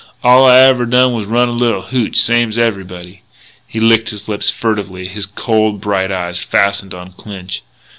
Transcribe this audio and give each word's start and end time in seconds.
All 0.23 0.45
I 0.47 0.61
ever 0.61 0.87
done 0.87 1.13
was 1.13 1.27
run 1.27 1.47
a 1.47 1.51
little 1.51 1.83
hootch, 1.83 2.15
same's 2.19 2.57
everybody.'" 2.57 3.21
He 3.67 3.79
licked 3.79 4.09
his 4.09 4.27
lips 4.27 4.49
furtively, 4.49 5.07
his 5.07 5.27
cold, 5.27 5.79
bright 5.79 6.11
eyes 6.11 6.39
fastened 6.39 6.95
on 6.95 7.11
Clinch. 7.11 7.61